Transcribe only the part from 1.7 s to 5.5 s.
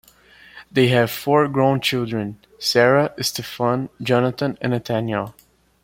children: Sarah, Stephan, Jonathan, and Nathaniel.